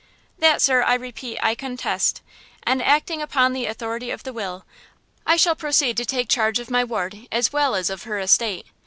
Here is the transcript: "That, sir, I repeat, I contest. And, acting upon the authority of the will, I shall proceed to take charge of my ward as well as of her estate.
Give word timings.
"That, 0.39 0.63
sir, 0.63 0.81
I 0.81 0.95
repeat, 0.95 1.37
I 1.43 1.53
contest. 1.53 2.23
And, 2.63 2.81
acting 2.81 3.21
upon 3.21 3.53
the 3.53 3.67
authority 3.67 4.09
of 4.09 4.23
the 4.23 4.33
will, 4.33 4.65
I 5.27 5.35
shall 5.35 5.53
proceed 5.53 5.95
to 5.97 6.05
take 6.05 6.27
charge 6.27 6.57
of 6.57 6.71
my 6.71 6.83
ward 6.83 7.27
as 7.31 7.53
well 7.53 7.75
as 7.75 7.91
of 7.91 8.01
her 8.05 8.17
estate. 8.17 8.65